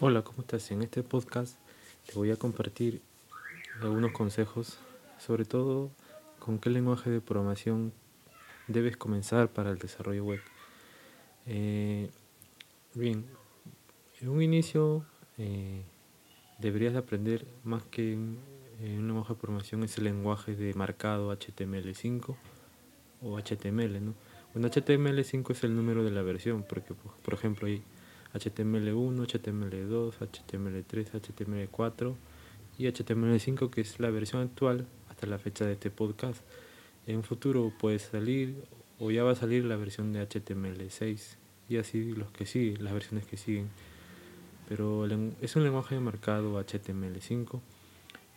Hola, 0.00 0.22
¿cómo 0.22 0.40
estás? 0.40 0.72
En 0.72 0.82
este 0.82 1.04
podcast 1.04 1.56
te 2.04 2.14
voy 2.14 2.32
a 2.32 2.36
compartir 2.36 3.00
algunos 3.80 4.10
consejos, 4.10 4.76
sobre 5.18 5.44
todo 5.44 5.92
con 6.40 6.58
qué 6.58 6.68
lenguaje 6.68 7.10
de 7.10 7.20
programación 7.20 7.92
debes 8.66 8.96
comenzar 8.96 9.50
para 9.50 9.70
el 9.70 9.78
desarrollo 9.78 10.24
web. 10.24 10.40
Eh, 11.46 12.10
bien, 12.94 13.24
en 14.20 14.28
un 14.30 14.42
inicio 14.42 15.04
eh, 15.38 15.84
deberías 16.58 16.96
aprender 16.96 17.46
más 17.62 17.84
que 17.84 18.14
un, 18.14 18.40
un 18.80 19.06
lenguaje 19.06 19.34
de 19.34 19.38
programación 19.38 19.84
es 19.84 19.96
el 19.96 20.04
lenguaje 20.04 20.56
de 20.56 20.74
marcado 20.74 21.32
HTML5 21.32 22.34
o 23.22 23.38
HTML, 23.38 24.04
¿no? 24.04 24.14
Bueno, 24.52 24.68
HTML5 24.68 25.52
es 25.52 25.62
el 25.62 25.76
número 25.76 26.02
de 26.02 26.10
la 26.10 26.22
versión, 26.22 26.64
porque 26.68 26.94
por 26.94 27.34
ejemplo 27.34 27.68
hay 27.68 27.84
HTML1, 28.34 29.26
HTML2, 29.26 30.18
HTML3, 30.18 31.10
HTML4 31.12 32.14
y 32.78 32.86
HTML5 32.86 33.70
que 33.70 33.80
es 33.80 34.00
la 34.00 34.10
versión 34.10 34.42
actual 34.42 34.86
hasta 35.08 35.26
la 35.26 35.38
fecha 35.38 35.64
de 35.64 35.74
este 35.74 35.90
podcast. 35.90 36.42
En 37.06 37.22
futuro 37.22 37.72
puede 37.78 37.98
salir 37.98 38.64
o 38.98 39.10
ya 39.10 39.22
va 39.22 39.32
a 39.32 39.36
salir 39.36 39.64
la 39.64 39.76
versión 39.76 40.12
de 40.12 40.28
HTML6 40.28 41.36
y 41.68 41.76
así 41.76 42.14
los 42.14 42.30
que 42.32 42.46
siguen, 42.46 42.82
las 42.84 42.92
versiones 42.92 43.26
que 43.26 43.36
siguen. 43.36 43.68
Pero 44.68 45.06
es 45.40 45.56
un 45.56 45.62
lenguaje 45.62 45.98
marcado 46.00 46.60
HTML5 46.60 47.60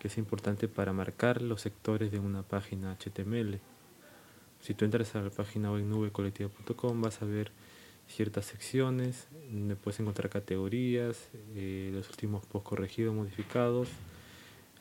que 0.00 0.08
es 0.08 0.18
importante 0.18 0.68
para 0.68 0.92
marcar 0.92 1.40
los 1.40 1.60
sectores 1.60 2.10
de 2.10 2.18
una 2.18 2.42
página 2.42 2.96
HTML. 2.98 3.60
Si 4.60 4.74
tú 4.74 4.84
entras 4.84 5.14
a 5.14 5.22
la 5.22 5.30
página 5.30 5.70
web 5.70 5.84
nubecolectiva.com 5.84 7.00
vas 7.00 7.22
a 7.22 7.26
ver 7.26 7.52
ciertas 8.08 8.46
secciones, 8.46 9.26
donde 9.50 9.76
puedes 9.76 10.00
encontrar 10.00 10.30
categorías, 10.30 11.28
eh, 11.54 11.90
los 11.92 12.08
últimos 12.10 12.44
post 12.46 12.66
corregidos, 12.66 13.14
modificados, 13.14 13.88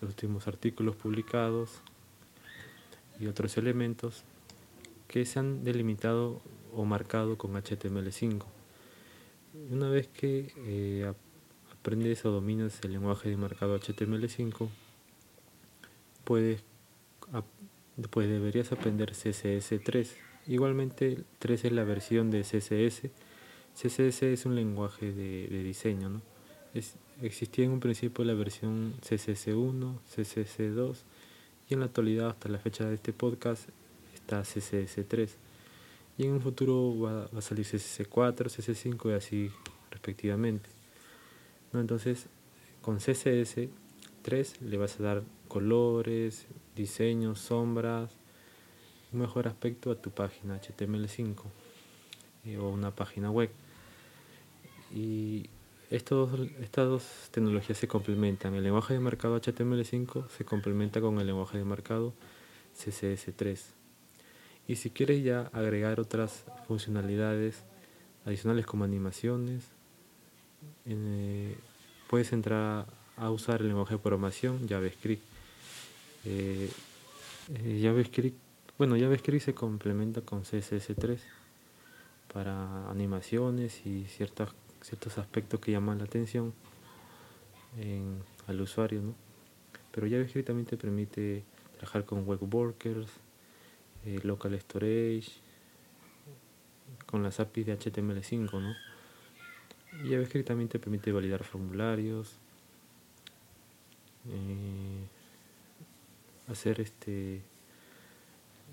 los 0.02 0.10
últimos 0.10 0.48
artículos 0.48 0.96
publicados 0.96 1.82
y 3.20 3.28
otros 3.28 3.58
elementos 3.58 4.24
que 5.08 5.26
se 5.26 5.40
han 5.40 5.64
delimitado 5.64 6.42
o 6.74 6.86
marcado 6.86 7.38
con 7.38 7.54
HTML5. 7.54 8.44
Una 9.70 9.90
vez 9.90 10.08
que 10.08 10.52
eh, 10.58 11.14
aprendes 11.72 12.26
o 12.26 12.32
dominas 12.32 12.80
el 12.84 12.94
lenguaje 12.94 13.30
de 13.30 13.38
marcado 13.38 13.80
HTML5, 13.80 14.70
puedes, 16.24 16.64
pues 18.10 18.28
deberías 18.28 18.72
aprender 18.72 19.12
CSS3 19.12 20.33
Igualmente 20.48 21.24
3 21.40 21.66
es 21.66 21.72
la 21.72 21.84
versión 21.84 22.30
de 22.32 22.42
CSS. 22.42 23.10
CSS 23.76 24.24
es 24.24 24.46
un 24.46 24.56
lenguaje 24.56 25.12
de, 25.12 25.64
diseño. 25.64 26.10
¿no? 26.10 26.22
Es, 26.74 26.96
existía 27.22 27.66
en 27.66 27.72
un 27.72 27.80
principio 27.80 28.26
la 28.26 28.34
versión 28.34 28.94
CSS1, 29.02 30.00
CSS2 30.16 30.98
y 31.70 31.74
en 31.74 31.80
la 31.80 31.86
actualidad 31.86 32.30
hasta 32.30 32.50
la 32.50 32.60
fecha 32.60 32.86
de 32.86 32.96
este 32.96 33.14
podcast 33.14 33.70
está 34.14 34.42
CSS3. 34.42 35.30
Y 36.18 36.26
en 36.26 36.34
un 36.34 36.42
futuro 36.42 37.00
va, 37.00 37.26
a 37.36 37.42
salir 37.42 37.66
CSS4, 37.66 38.46
CSS5 38.46 39.10
y 39.10 39.14
así 39.14 39.52
respectivamente. 39.92 40.70
¿No? 41.72 41.80
Entonces 41.80 42.28
con 42.82 43.00
CSS3 43.00 44.60
le 44.60 44.78
vas 44.78 45.00
a 45.00 45.04
dar 45.04 45.24
colores, 45.48 46.48
diseños, 46.76 47.40
sombras, 47.40 48.12
un 49.14 49.20
mejor 49.20 49.48
aspecto 49.48 49.92
a 49.92 49.96
tu 49.96 50.10
página 50.12 50.60
HTML5 50.60 51.36
eh, 52.46 52.58
o 52.58 52.70
una 52.70 52.92
página 52.92 53.32
web. 53.32 53.50
Y 54.94 55.50
estos, 55.90 56.32
estas 56.62 56.88
dos 56.88 57.04
tecnologías 57.32 57.78
se 57.78 57.88
complementan. 57.88 58.56
El 58.56 58.64
lenguaje 58.64 58.94
de 58.94 59.00
marcado 59.00 59.40
HTML5 59.40 60.30
se 60.30 60.46
complementa 60.46 61.02
con 61.02 61.20
el 61.20 61.28
lenguaje 61.28 61.58
de 61.58 61.64
marcado 61.64 62.14
CSS3. 62.78 63.60
Y 64.68 64.76
si 64.78 64.90
quieres 64.90 65.24
ya 65.24 65.50
agregar 65.54 66.00
otras 66.00 66.46
funcionalidades 66.68 67.64
adicionales 68.26 68.66
como 68.66 68.86
animaciones, 68.86 69.66
eh, 70.86 71.56
puedes 72.10 72.32
entrar 72.32 72.88
a 73.18 73.30
usar 73.30 73.62
el 73.62 73.68
lenguaje 73.68 73.96
de 73.96 74.00
programación 74.00 74.68
JavaScript. 74.68 75.24
Eh, 76.26 76.70
JavaScript 77.82 78.38
bueno, 78.78 78.98
JavaScript 78.98 79.44
se 79.44 79.54
complementa 79.54 80.22
con 80.22 80.44
CSS3 80.44 81.20
para 82.34 82.90
animaciones 82.90 83.86
y 83.86 84.06
ciertas, 84.06 84.50
ciertos 84.82 85.18
aspectos 85.18 85.60
que 85.60 85.72
llaman 85.72 86.00
la 86.00 86.06
atención 86.06 86.54
al 88.48 88.62
usuario, 88.62 89.02
¿no? 89.02 89.16
Pero 89.92 90.10
JavaScript 90.10 90.48
también 90.48 90.66
te 90.66 90.78
permite 90.78 91.44
trabajar 91.78 92.06
con 92.06 92.26
web 92.26 92.40
workers, 92.52 93.12
eh, 94.06 94.20
local 94.24 94.60
storage, 94.60 95.32
con 97.06 97.22
las 97.24 97.40
APIs 97.40 97.66
de 97.68 97.78
HTML5, 97.78 98.60
¿no? 98.60 98.76
Y 100.04 100.12
JavaScript 100.12 100.48
también 100.48 100.70
te 100.70 100.80
permite 100.80 101.12
validar 101.12 101.44
formularios, 101.44 102.38
eh, 104.30 105.08
hacer 106.48 106.82
este 106.82 107.44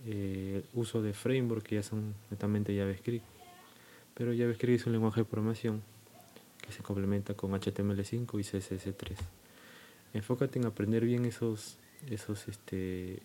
eh, 0.07 0.65
uso 0.75 1.03
de 1.03 1.13
framework 1.13 1.65
que 1.65 1.77
ya 1.77 1.83
son 1.83 2.15
netamente 2.31 2.77
JavaScript. 2.77 3.25
Pero 4.15 4.33
JavaScript 4.37 4.81
es 4.81 4.87
un 4.87 4.93
lenguaje 4.93 5.21
de 5.21 5.25
programación 5.25 5.83
que 6.61 6.73
se 6.73 6.83
complementa 6.83 7.35
con 7.35 7.53
HTML5 7.53 8.35
y 8.35 8.43
CSS3. 8.43 9.17
Enfócate 10.15 10.59
en 10.59 10.67
aprender 10.67 11.05
bien 11.05 11.25
esos, 11.25 11.79
esos, 12.09 12.49
este, 12.49 13.21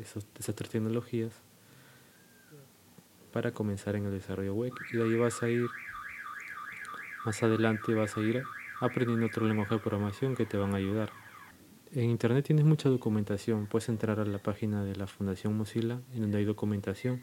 esos, 0.00 0.26
esas 0.38 0.54
tres 0.54 0.70
tecnologías 0.70 1.32
para 3.32 3.52
comenzar 3.52 3.96
en 3.96 4.06
el 4.06 4.12
desarrollo 4.12 4.54
web 4.54 4.72
y 4.92 5.00
ahí 5.00 5.14
vas 5.16 5.42
a 5.42 5.48
ir 5.48 5.66
más 7.24 7.42
adelante 7.42 7.94
vas 7.94 8.16
a 8.16 8.20
ir 8.20 8.42
aprendiendo 8.80 9.26
otro 9.26 9.46
lenguaje 9.46 9.74
de 9.74 9.80
programación 9.80 10.34
que 10.34 10.46
te 10.46 10.56
van 10.56 10.72
a 10.74 10.78
ayudar. 10.78 11.10
En 11.94 12.10
internet 12.10 12.44
tienes 12.44 12.66
mucha 12.66 12.90
documentación. 12.90 13.66
Puedes 13.66 13.88
entrar 13.88 14.20
a 14.20 14.24
la 14.26 14.38
página 14.38 14.84
de 14.84 14.94
la 14.94 15.06
Fundación 15.06 15.56
Mozilla, 15.56 16.00
en 16.12 16.20
donde 16.20 16.38
hay 16.38 16.44
documentación 16.44 17.22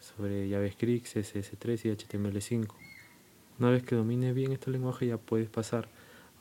sobre 0.00 0.50
JavaScript, 0.50 1.06
CSS3 1.06 1.84
y 1.84 1.88
HTML5. 1.90 2.66
Una 3.60 3.70
vez 3.70 3.84
que 3.84 3.94
domines 3.94 4.34
bien 4.34 4.50
este 4.50 4.72
lenguaje, 4.72 5.06
ya 5.06 5.18
puedes 5.18 5.48
pasar 5.48 5.88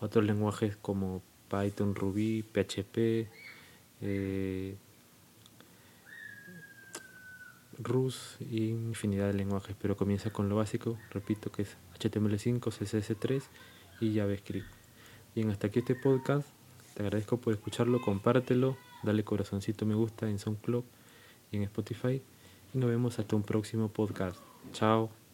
a 0.01 0.05
otros 0.05 0.25
lenguajes 0.25 0.75
como 0.75 1.21
Python, 1.49 1.93
Ruby, 1.93 2.43
PHP, 2.51 3.27
eh, 4.01 4.75
Rust 7.77 8.41
y 8.41 8.69
infinidad 8.69 9.27
de 9.27 9.33
lenguajes. 9.35 9.75
Pero 9.79 9.95
comienza 9.95 10.31
con 10.31 10.49
lo 10.49 10.55
básico, 10.55 10.97
repito, 11.11 11.51
que 11.51 11.61
es 11.61 11.77
HTML5, 11.99 12.59
CSS3 12.59 13.43
y 14.01 14.15
JavaScript. 14.15 14.67
Bien, 15.35 15.51
hasta 15.51 15.67
aquí 15.67 15.79
este 15.79 15.93
podcast. 15.93 16.54
Te 16.95 17.03
agradezco 17.03 17.37
por 17.37 17.53
escucharlo, 17.53 17.99
compártelo, 18.01 18.77
dale 19.03 19.25
corazoncito 19.25 19.85
me 19.85 19.95
gusta 19.95 20.29
en 20.29 20.39
SoundCloud 20.39 20.85
y 21.51 21.57
en 21.57 21.63
Spotify. 21.63 22.21
Y 22.73 22.77
nos 22.77 22.89
vemos 22.89 23.19
hasta 23.19 23.35
un 23.35 23.43
próximo 23.43 23.89
podcast. 23.89 24.39
Chao. 24.71 25.24